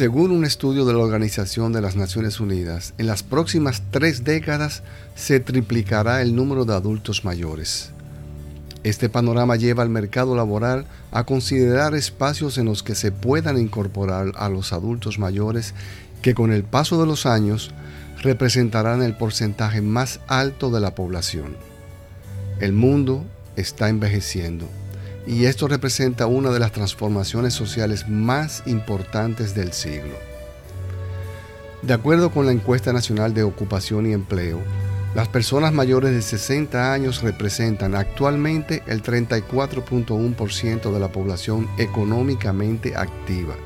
Según 0.00 0.30
un 0.30 0.46
estudio 0.46 0.86
de 0.86 0.94
la 0.94 1.00
Organización 1.00 1.74
de 1.74 1.82
las 1.82 1.94
Naciones 1.94 2.40
Unidas, 2.40 2.94
en 2.96 3.06
las 3.06 3.22
próximas 3.22 3.82
tres 3.90 4.24
décadas 4.24 4.82
se 5.14 5.40
triplicará 5.40 6.22
el 6.22 6.34
número 6.34 6.64
de 6.64 6.72
adultos 6.72 7.22
mayores. 7.22 7.90
Este 8.82 9.10
panorama 9.10 9.56
lleva 9.56 9.82
al 9.82 9.90
mercado 9.90 10.34
laboral 10.34 10.86
a 11.12 11.24
considerar 11.24 11.94
espacios 11.94 12.56
en 12.56 12.64
los 12.64 12.82
que 12.82 12.94
se 12.94 13.12
puedan 13.12 13.58
incorporar 13.58 14.32
a 14.36 14.48
los 14.48 14.72
adultos 14.72 15.18
mayores 15.18 15.74
que 16.22 16.32
con 16.32 16.50
el 16.50 16.64
paso 16.64 16.98
de 16.98 17.06
los 17.06 17.26
años 17.26 17.70
representarán 18.22 19.02
el 19.02 19.18
porcentaje 19.18 19.82
más 19.82 20.20
alto 20.28 20.70
de 20.70 20.80
la 20.80 20.94
población. 20.94 21.58
El 22.58 22.72
mundo 22.72 23.26
está 23.54 23.90
envejeciendo 23.90 24.66
y 25.26 25.44
esto 25.44 25.68
representa 25.68 26.26
una 26.26 26.50
de 26.50 26.58
las 26.58 26.72
transformaciones 26.72 27.54
sociales 27.54 28.08
más 28.08 28.62
importantes 28.66 29.54
del 29.54 29.72
siglo. 29.72 30.14
De 31.82 31.94
acuerdo 31.94 32.30
con 32.30 32.46
la 32.46 32.52
encuesta 32.52 32.92
nacional 32.92 33.32
de 33.32 33.42
ocupación 33.42 34.06
y 34.06 34.12
empleo, 34.12 34.60
las 35.14 35.28
personas 35.28 35.72
mayores 35.72 36.12
de 36.12 36.22
60 36.22 36.92
años 36.92 37.22
representan 37.22 37.96
actualmente 37.96 38.82
el 38.86 39.02
34.1% 39.02 40.92
de 40.92 41.00
la 41.00 41.08
población 41.08 41.68
económicamente 41.78 42.96
activa. 42.96 43.56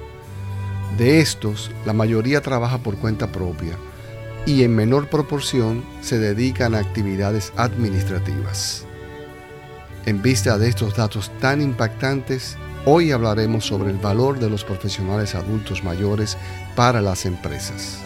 De 0.97 1.20
estos, 1.20 1.70
la 1.84 1.92
mayoría 1.92 2.41
trabaja 2.41 2.79
por 2.79 2.97
cuenta 2.97 3.31
propia 3.31 3.77
y 4.47 4.62
en 4.62 4.75
menor 4.75 5.09
proporción 5.09 5.84
se 6.01 6.19
dedican 6.19 6.75
a 6.75 6.79
actividades 6.79 7.53
administrativas. 7.57 8.86
En 10.07 10.21
vista 10.21 10.59
de 10.59 10.69
estos 10.69 10.95
datos 10.95 11.33
tan 11.41 11.63
impactantes, 11.63 12.59
hoy 12.85 13.11
hablaremos 13.11 13.65
sobre 13.65 13.91
el 13.91 13.97
valor 13.97 14.39
de 14.39 14.51
los 14.51 14.63
profesionales 14.63 15.35
adultos 15.35 15.83
mayores 15.83 16.37
para 16.77 17.01
las 17.01 17.25
empresas. 17.25 18.01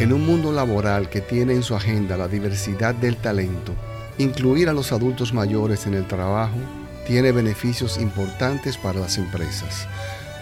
En 0.00 0.14
un 0.14 0.24
mundo 0.24 0.52
laboral 0.52 1.10
que 1.10 1.20
tiene 1.20 1.52
en 1.52 1.62
su 1.62 1.74
agenda 1.74 2.16
la 2.16 2.28
diversidad 2.28 2.94
del 2.94 3.18
talento, 3.18 3.74
incluir 4.16 4.70
a 4.70 4.72
los 4.72 4.90
adultos 4.90 5.34
mayores 5.34 5.86
en 5.86 5.92
el 5.92 6.06
trabajo 6.06 6.56
tiene 7.06 7.30
beneficios 7.30 7.98
importantes 7.98 8.78
para 8.78 9.00
las 9.00 9.18
empresas 9.18 9.86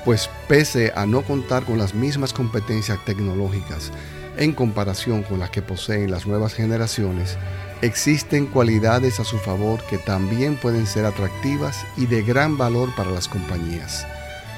pues 0.04 0.28
pese 0.48 0.92
a 0.94 1.06
no 1.06 1.22
contar 1.22 1.64
con 1.64 1.78
las 1.78 1.94
mismas 1.94 2.32
competencias 2.32 3.02
tecnológicas 3.04 3.90
en 4.36 4.52
comparación 4.52 5.22
con 5.22 5.38
las 5.38 5.50
que 5.50 5.62
poseen 5.62 6.10
las 6.10 6.26
nuevas 6.26 6.54
generaciones, 6.54 7.38
existen 7.82 8.46
cualidades 8.46 9.20
a 9.20 9.24
su 9.24 9.38
favor 9.38 9.80
que 9.88 9.98
también 9.98 10.56
pueden 10.56 10.86
ser 10.86 11.04
atractivas 11.04 11.86
y 11.96 12.06
de 12.06 12.22
gran 12.22 12.58
valor 12.58 12.94
para 12.96 13.10
las 13.10 13.28
compañías. 13.28 14.06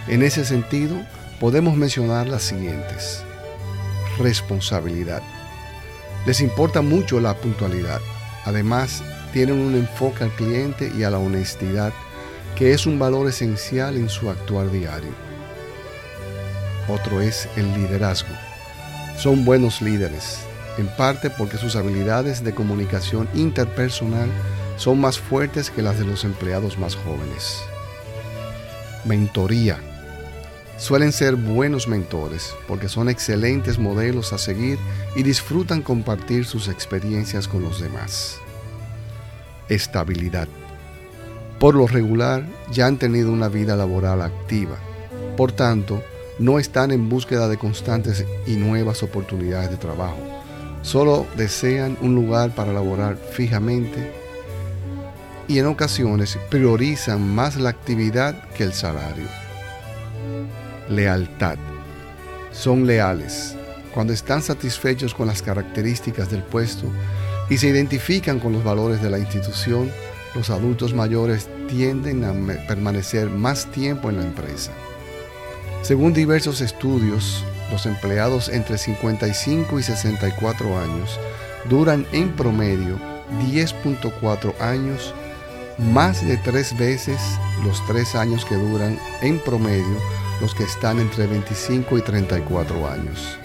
En 0.09 0.23
ese 0.23 0.45
sentido, 0.45 0.97
podemos 1.41 1.77
mencionar 1.77 2.27
las 2.27 2.43
siguientes. 2.43 3.23
Responsabilidad. 4.19 5.23
Les 6.25 6.41
importa 6.41 6.81
mucho 6.81 7.21
la 7.21 7.35
puntualidad. 7.35 8.01
Además, 8.47 9.03
tienen 9.33 9.59
un 9.59 9.75
enfoque 9.75 10.25
al 10.25 10.31
cliente 10.31 10.91
y 10.97 11.03
a 11.03 11.11
la 11.11 11.19
honestidad, 11.19 11.93
que 12.57 12.73
es 12.73 12.87
un 12.87 12.99
valor 12.99 13.29
esencial 13.29 13.97
en 13.97 14.09
su 14.09 14.31
actuar 14.31 14.71
diario 14.71 15.26
otro 16.89 17.21
es 17.21 17.49
el 17.57 17.73
liderazgo. 17.75 18.35
Son 19.19 19.45
buenos 19.45 19.81
líderes, 19.81 20.41
en 20.79 20.89
parte 20.89 21.31
porque 21.31 21.57
sus 21.57 21.77
habilidades 21.77 22.45
de 22.45 22.55
comunicación 22.55 23.29
interpersonal 23.35 24.31
son 24.77 25.01
más 25.01 25.19
fuertes 25.19 25.71
que 25.71 25.83
las 25.83 25.99
de 25.99 26.05
los 26.05 26.25
empleados 26.25 26.79
más 26.79 26.95
jóvenes. 26.97 27.63
Mentoría. 29.05 29.79
Suelen 30.79 31.13
ser 31.13 31.37
buenos 31.37 31.89
mentores 31.89 32.55
porque 32.69 32.91
son 32.91 33.09
excelentes 33.09 33.79
modelos 33.79 34.35
a 34.35 34.39
seguir 34.39 34.79
y 35.15 35.23
disfrutan 35.23 35.81
compartir 35.81 36.45
sus 36.45 36.69
experiencias 36.69 37.49
con 37.49 37.63
los 37.63 37.81
demás. 37.81 38.39
Estabilidad. 39.71 40.49
Por 41.59 41.75
lo 41.75 41.87
regular 41.87 42.47
ya 42.71 42.87
han 42.87 42.99
tenido 42.99 43.33
una 43.33 43.49
vida 43.49 43.75
laboral 43.75 44.21
activa. 44.21 44.77
Por 45.39 45.53
tanto, 45.53 46.03
no 46.39 46.59
están 46.59 46.91
en 46.91 47.09
búsqueda 47.09 47.49
de 47.49 47.59
constantes 47.59 48.25
y 48.47 48.57
nuevas 48.57 49.03
oportunidades 49.03 49.71
de 49.71 49.77
trabajo. 49.77 50.19
Solo 50.83 51.27
desean 51.37 51.97
un 52.01 52.15
lugar 52.15 52.55
para 52.55 52.73
laborar 52.73 53.17
fijamente 53.17 54.13
y 55.49 55.59
en 55.59 55.67
ocasiones 55.67 56.39
priorizan 56.51 57.35
más 57.35 57.57
la 57.57 57.71
actividad 57.71 58.49
que 58.51 58.65
el 58.65 58.73
salario. 58.73 59.27
Lealtad. 60.89 61.57
Son 62.53 62.87
leales 62.87 63.57
cuando 63.97 64.13
están 64.13 64.43
satisfechos 64.43 65.15
con 65.15 65.27
las 65.27 65.41
características 65.41 66.31
del 66.31 66.43
puesto 66.43 66.85
y 67.49 67.57
se 67.57 67.69
identifican 67.69 68.41
con 68.41 68.53
los 68.53 68.63
valores 68.63 69.01
de 69.01 69.09
la 69.09 69.19
institución, 69.19 69.91
los 70.35 70.51
adultos 70.51 70.93
mayores 70.93 71.49
tienden 71.67 72.23
a 72.23 72.35
permanecer 72.69 73.31
más 73.31 73.65
tiempo 73.73 74.11
en 74.11 74.19
la 74.19 74.25
empresa. 74.25 74.73
Según 75.87 76.13
diversos 76.13 76.63
estudios, 76.63 77.45
los 77.71 77.87
empleados 77.87 78.49
entre 78.49 78.77
55 78.77 79.79
y 79.79 79.85
64 79.85 80.81
años 80.81 81.21
duran 81.71 82.05
en 82.11 82.35
promedio 82.35 82.99
10.4 83.53 84.59
años, 84.59 85.15
más 85.79 86.27
de 86.27 86.39
tres 86.39 86.77
veces 86.77 87.21
los 87.65 87.87
tres 87.87 88.17
años 88.17 88.45
que 88.45 88.57
duran 88.57 88.99
en 89.23 89.39
promedio 89.39 89.97
los 90.41 90.57
que 90.57 90.65
están 90.65 90.99
entre 90.99 91.29
25 91.29 91.99
y 91.99 92.03
34 92.03 92.91
años. 92.91 93.39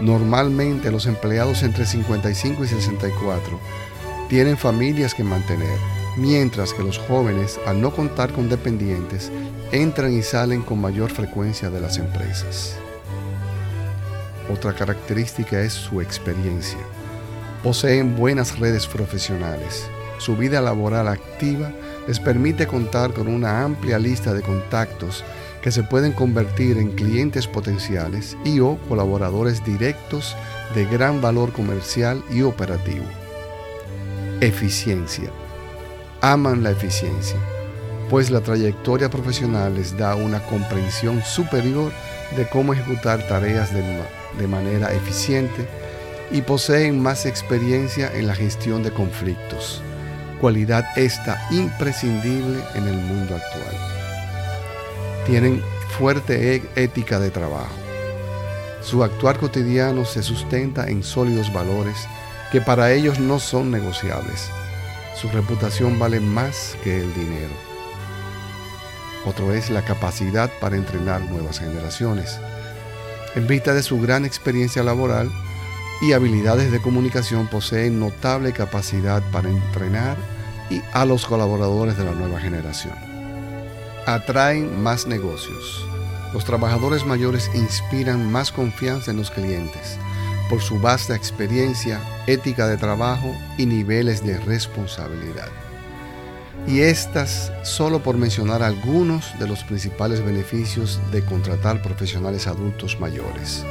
Normalmente 0.00 0.90
los 0.90 1.06
empleados 1.06 1.62
entre 1.62 1.86
55 1.86 2.64
y 2.64 2.66
64 2.66 3.60
tienen 4.28 4.58
familias 4.58 5.14
que 5.14 5.22
mantener, 5.22 5.78
mientras 6.16 6.72
que 6.72 6.82
los 6.82 6.98
jóvenes, 6.98 7.58
al 7.66 7.80
no 7.80 7.90
contar 7.92 8.32
con 8.32 8.48
dependientes, 8.48 9.30
entran 9.70 10.12
y 10.12 10.22
salen 10.22 10.62
con 10.62 10.80
mayor 10.80 11.10
frecuencia 11.10 11.70
de 11.70 11.80
las 11.80 11.98
empresas. 11.98 12.76
Otra 14.52 14.74
característica 14.74 15.60
es 15.60 15.72
su 15.72 16.00
experiencia. 16.00 16.78
Poseen 17.62 18.16
buenas 18.16 18.58
redes 18.58 18.86
profesionales. 18.86 19.88
Su 20.18 20.36
vida 20.36 20.60
laboral 20.60 21.08
activa 21.08 21.72
les 22.06 22.20
permite 22.20 22.66
contar 22.66 23.12
con 23.12 23.28
una 23.28 23.62
amplia 23.62 23.98
lista 23.98 24.34
de 24.34 24.42
contactos 24.42 25.24
que 25.62 25.70
se 25.70 25.84
pueden 25.84 26.12
convertir 26.12 26.76
en 26.76 26.90
clientes 26.90 27.46
potenciales 27.46 28.36
y 28.44 28.60
o 28.60 28.78
colaboradores 28.88 29.64
directos 29.64 30.36
de 30.74 30.84
gran 30.86 31.20
valor 31.20 31.52
comercial 31.52 32.22
y 32.30 32.42
operativo. 32.42 33.04
Eficiencia 34.40 35.30
aman 36.22 36.62
la 36.62 36.70
eficiencia, 36.70 37.36
pues 38.08 38.30
la 38.30 38.40
trayectoria 38.40 39.10
profesional 39.10 39.74
les 39.74 39.96
da 39.96 40.14
una 40.14 40.40
comprensión 40.46 41.20
superior 41.24 41.92
de 42.36 42.48
cómo 42.48 42.72
ejecutar 42.72 43.26
tareas 43.26 43.70
de, 43.74 44.46
manera 44.46 44.92
eficiente 44.92 45.66
y 46.30 46.40
poseen 46.42 47.02
más 47.02 47.26
experiencia 47.26 48.10
en 48.14 48.28
la 48.28 48.34
gestión 48.36 48.84
de 48.84 48.92
conflictos, 48.92 49.82
cualidad 50.40 50.86
esta 50.96 51.44
imprescindible 51.50 52.60
en 52.76 52.86
el 52.86 52.96
mundo 52.96 53.34
actual. 53.34 53.76
Tienen 55.26 55.60
fuerte 55.98 56.54
e-, 56.54 56.62
ética 56.76 57.18
de 57.18 57.30
trabajo. 57.30 57.74
Su 58.80 59.02
actuar 59.02 59.38
cotidiano 59.38 60.04
se 60.04 60.22
sustenta 60.22 60.88
en 60.88 61.02
sólidos 61.02 61.52
valores 61.52 61.96
que 62.52 62.60
para 62.60 62.92
ellos 62.92 63.18
no 63.18 63.38
son 63.38 63.70
negociables 63.70 64.50
su 65.14 65.28
reputación 65.28 65.98
vale 65.98 66.20
más 66.20 66.76
que 66.82 66.98
el 66.98 67.14
dinero. 67.14 67.54
Otro 69.24 69.52
es 69.52 69.70
la 69.70 69.84
capacidad 69.84 70.50
para 70.60 70.76
entrenar 70.76 71.20
nuevas 71.22 71.60
generaciones. 71.60 72.40
En 73.34 73.46
vista 73.46 73.72
de 73.72 73.82
su 73.82 74.00
gran 74.00 74.24
experiencia 74.24 74.82
laboral 74.82 75.30
y 76.00 76.12
habilidades 76.12 76.72
de 76.72 76.82
comunicación, 76.82 77.46
poseen 77.46 78.00
notable 78.00 78.52
capacidad 78.52 79.22
para 79.30 79.48
entrenar 79.48 80.16
y 80.70 80.82
a 80.92 81.04
los 81.04 81.26
colaboradores 81.26 81.96
de 81.96 82.04
la 82.04 82.12
nueva 82.12 82.40
generación. 82.40 82.94
Atraen 84.06 84.82
más 84.82 85.06
negocios. 85.06 85.86
Los 86.32 86.44
trabajadores 86.44 87.06
mayores 87.06 87.50
inspiran 87.54 88.30
más 88.32 88.50
confianza 88.50 89.12
en 89.12 89.18
los 89.18 89.30
clientes 89.30 89.98
por 90.52 90.60
su 90.60 90.78
vasta 90.78 91.16
experiencia, 91.16 91.98
ética 92.26 92.66
de 92.68 92.76
trabajo 92.76 93.34
y 93.56 93.64
niveles 93.64 94.22
de 94.22 94.38
responsabilidad. 94.38 95.48
Y 96.66 96.80
estas 96.80 97.50
solo 97.62 98.02
por 98.02 98.18
mencionar 98.18 98.62
algunos 98.62 99.32
de 99.38 99.48
los 99.48 99.64
principales 99.64 100.22
beneficios 100.22 101.00
de 101.10 101.24
contratar 101.24 101.80
profesionales 101.80 102.46
adultos 102.46 103.00
mayores. 103.00 103.64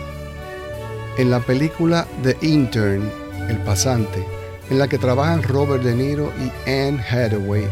En 1.19 1.29
la 1.29 1.39
película 1.41 2.07
The 2.23 2.35
Intern, 2.41 3.11
El 3.47 3.57
pasante, 3.57 4.25
en 4.71 4.79
la 4.79 4.87
que 4.87 4.97
trabajan 4.97 5.43
Robert 5.43 5.83
De 5.83 5.93
Niro 5.93 6.33
y 6.39 6.67
Anne 6.67 6.99
Hathaway, 6.99 7.67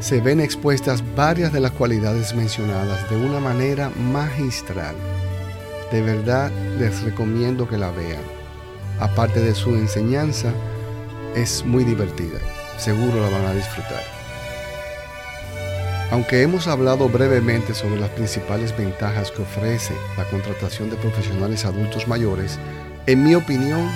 se 0.00 0.20
ven 0.20 0.40
expuestas 0.40 1.04
varias 1.14 1.52
de 1.52 1.60
las 1.60 1.70
cualidades 1.70 2.34
mencionadas 2.34 3.08
de 3.08 3.16
una 3.16 3.38
manera 3.38 3.90
magistral. 3.90 4.96
De 5.92 6.00
verdad 6.00 6.50
les 6.78 7.02
recomiendo 7.02 7.68
que 7.68 7.76
la 7.76 7.90
vean. 7.90 8.22
Aparte 8.98 9.40
de 9.40 9.54
su 9.54 9.74
enseñanza, 9.74 10.52
es 11.36 11.64
muy 11.64 11.84
divertida. 11.84 12.38
Seguro 12.78 13.20
la 13.20 13.28
van 13.28 13.46
a 13.46 13.54
disfrutar. 13.54 14.02
Aunque 16.10 16.42
hemos 16.42 16.66
hablado 16.66 17.08
brevemente 17.08 17.74
sobre 17.74 18.00
las 18.00 18.10
principales 18.10 18.76
ventajas 18.76 19.30
que 19.30 19.42
ofrece 19.42 19.94
la 20.16 20.24
contratación 20.24 20.90
de 20.90 20.96
profesionales 20.96 21.64
adultos 21.64 22.08
mayores, 22.08 22.58
en 23.06 23.24
mi 23.24 23.34
opinión, 23.34 23.90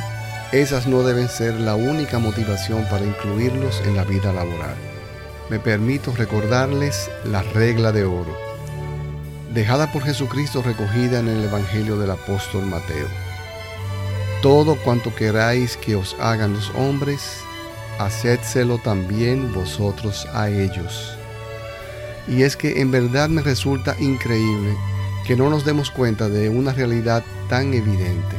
esas 0.53 0.87
no 0.87 1.03
deben 1.03 1.29
ser 1.29 1.55
la 1.55 1.77
única 1.77 2.19
motivación 2.19 2.87
para 2.91 3.05
incluirlos 3.05 3.83
en 3.87 3.97
la 3.97 4.05
vida 4.05 4.33
laboral. 4.33 4.75
Me 5.51 5.59
permito 5.59 6.13
recordarles 6.15 7.11
la 7.25 7.43
regla 7.43 7.93
de 7.93 8.05
oro, 8.05 8.37
dejada 9.57 9.91
por 9.91 10.05
Jesucristo 10.05 10.61
recogida 10.61 11.19
en 11.19 11.29
el 11.29 11.43
Evangelio 11.43 11.97
del 11.97 12.11
apóstol 12.11 12.67
Mateo. 12.67 13.09
Todo 14.43 14.77
cuanto 14.77 15.15
queráis 15.15 15.79
que 15.79 15.97
os 15.97 16.15
hagan 16.21 16.53
los 16.53 16.71
hombres, 16.77 17.39
hacedselo 17.99 18.77
también 18.77 19.55
vosotros 19.55 20.29
a 20.35 20.51
ellos. 20.51 21.17
Y 22.29 22.43
es 22.43 22.55
que 22.55 22.83
en 22.83 22.91
verdad 22.91 23.31
me 23.31 23.41
resulta 23.41 23.97
increíble 23.99 24.77
que 25.27 25.37
no 25.37 25.49
nos 25.49 25.65
demos 25.65 25.91
cuenta 25.91 26.29
de 26.29 26.51
una 26.51 26.75
realidad 26.75 27.25
tan 27.49 27.73
evidente. 27.73 28.37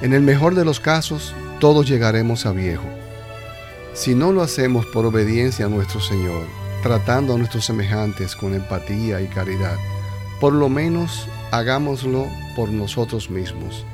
En 0.00 0.12
el 0.12 0.22
mejor 0.22 0.54
de 0.54 0.64
los 0.64 0.78
casos, 0.78 1.34
todos 1.58 1.88
llegaremos 1.88 2.46
a 2.46 2.52
viejo. 2.52 2.86
Si 3.94 4.14
no 4.14 4.30
lo 4.30 4.42
hacemos 4.42 4.86
por 4.86 5.06
obediencia 5.06 5.66
a 5.66 5.70
nuestro 5.70 6.00
Señor, 6.00 6.44
tratando 6.84 7.34
a 7.34 7.38
nuestros 7.38 7.64
semejantes 7.64 8.36
con 8.36 8.54
empatía 8.54 9.20
y 9.20 9.26
caridad, 9.26 9.76
por 10.40 10.52
lo 10.52 10.68
menos 10.68 11.26
hagámoslo 11.50 12.26
por 12.54 12.68
nosotros 12.68 13.30
mismos. 13.30 13.84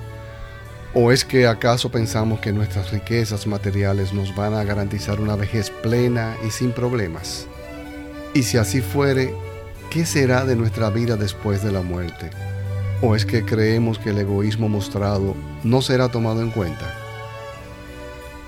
¿O 0.94 1.10
es 1.10 1.24
que 1.24 1.46
acaso 1.46 1.90
pensamos 1.90 2.40
que 2.40 2.52
nuestras 2.52 2.90
riquezas 2.90 3.46
materiales 3.46 4.12
nos 4.12 4.34
van 4.34 4.54
a 4.54 4.64
garantizar 4.64 5.20
una 5.20 5.36
vejez 5.36 5.70
plena 5.70 6.36
y 6.46 6.50
sin 6.50 6.72
problemas? 6.72 7.46
Y 8.34 8.42
si 8.42 8.58
así 8.58 8.80
fuere, 8.80 9.34
¿qué 9.90 10.04
será 10.04 10.44
de 10.44 10.56
nuestra 10.56 10.90
vida 10.90 11.16
después 11.16 11.62
de 11.62 11.72
la 11.72 11.82
muerte? 11.82 12.30
¿O 13.00 13.16
es 13.16 13.24
que 13.24 13.44
creemos 13.44 13.98
que 13.98 14.10
el 14.10 14.18
egoísmo 14.18 14.68
mostrado 14.68 15.34
no 15.64 15.80
será 15.80 16.08
tomado 16.08 16.42
en 16.42 16.50
cuenta? 16.50 16.94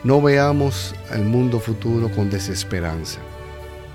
No 0.05 0.20
veamos 0.20 0.94
el 1.12 1.25
mundo 1.25 1.61
futuro 1.61 2.11
con 2.11 2.29
desesperanza. 2.29 3.20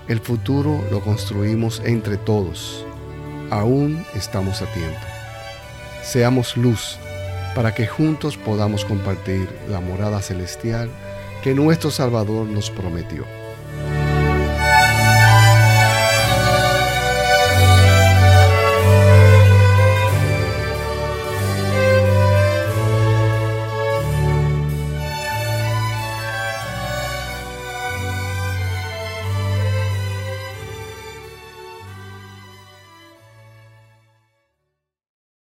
El 0.07 0.19
futuro 0.19 0.83
lo 0.91 1.01
construimos 1.01 1.83
entre 1.85 2.17
todos. 2.17 2.83
Aún 3.51 4.05
estamos 4.15 4.61
a 4.61 4.65
tiempo. 4.73 4.99
Seamos 6.03 6.55
luz 6.55 6.97
para 7.55 7.73
que 7.73 7.87
juntos 7.87 8.37
podamos 8.37 8.85
compartir 8.85 9.49
la 9.67 9.79
morada 9.79 10.21
celestial 10.21 10.89
que 11.43 11.53
nuestro 11.53 11.89
Salvador 11.89 12.45
nos 12.45 12.69
prometió. 12.69 13.38